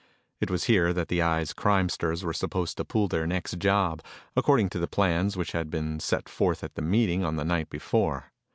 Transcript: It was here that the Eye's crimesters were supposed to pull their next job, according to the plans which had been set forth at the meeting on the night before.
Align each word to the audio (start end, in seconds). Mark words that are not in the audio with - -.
It 0.39 0.49
was 0.49 0.63
here 0.63 0.93
that 0.93 1.09
the 1.09 1.21
Eye's 1.21 1.53
crimesters 1.53 2.23
were 2.23 2.33
supposed 2.33 2.75
to 2.77 2.83
pull 2.83 3.07
their 3.07 3.27
next 3.27 3.59
job, 3.59 4.01
according 4.35 4.69
to 4.69 4.79
the 4.79 4.87
plans 4.87 5.37
which 5.37 5.51
had 5.51 5.69
been 5.69 5.99
set 5.99 6.27
forth 6.27 6.63
at 6.63 6.73
the 6.73 6.81
meeting 6.81 7.23
on 7.23 7.35
the 7.35 7.45
night 7.45 7.69
before. 7.69 8.31